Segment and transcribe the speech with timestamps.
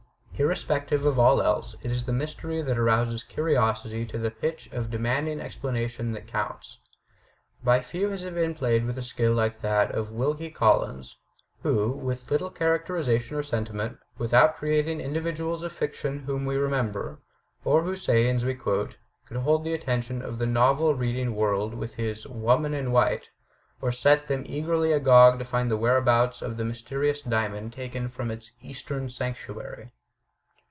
[0.43, 4.89] Irrespective of all else, it is the mystery that arouses curiosity to the pitch of
[4.89, 6.79] demanding explanation that counts.
[7.63, 11.15] By few has it been played with a skill like that of Wilkie Collins,
[11.61, 17.19] who, with little characterization or sentiment, with out creating individuals of fiction whom we remember,
[17.63, 18.95] or whose sayings we quote,
[19.27, 23.29] could hold the attention, of the novel reading world with his "Woman in White,"
[23.79, 28.31] or set them eagerly agog to find the whereabouts of the mysterious diamond taken from
[28.31, 29.91] its Eastern sanctuary.